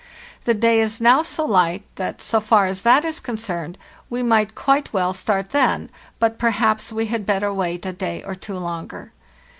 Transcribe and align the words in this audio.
The 0.45 0.55
day 0.55 0.79
is 0.81 0.99
now 0.99 1.21
so 1.21 1.45
light 1.45 1.83
that, 1.97 2.23
so 2.23 2.39
far 2.39 2.65
as 2.65 2.81
that 2.81 3.05
is 3.05 3.19
concerned, 3.19 3.77
we 4.09 4.23
might 4.23 4.55
quite 4.55 4.91
well 4.91 5.13
start 5.13 5.51
then; 5.51 5.91
but 6.17 6.39
perhaps 6.39 6.91
we 6.91 7.05
had 7.05 7.23
better 7.23 7.53
wait 7.53 7.85
a 7.85 7.93
day 7.93 8.23
or 8.23 8.33
two 8.33 8.57
longer. 8.57 9.11